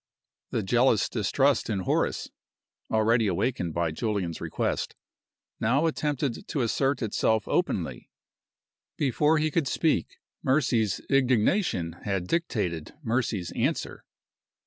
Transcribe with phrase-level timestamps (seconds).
[0.49, 2.31] The jealous distrust in Horace
[2.89, 4.95] (already awakened by Julian's request)
[5.59, 8.09] now attempted to assert itself openly.
[8.97, 14.03] Before he could speak, Mercy's indignation had dictated Mercy's answer.